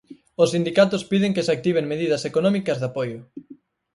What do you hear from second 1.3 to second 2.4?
que se activen medidas